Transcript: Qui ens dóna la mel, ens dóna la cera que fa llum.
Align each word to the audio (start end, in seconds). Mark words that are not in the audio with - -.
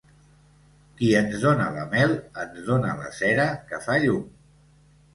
Qui 1.01 1.09
ens 1.19 1.35
dóna 1.43 1.69
la 1.77 1.85
mel, 1.93 2.17
ens 2.47 2.59
dóna 2.73 2.99
la 3.05 3.15
cera 3.23 3.49
que 3.71 3.85
fa 3.89 4.03
llum. 4.09 4.29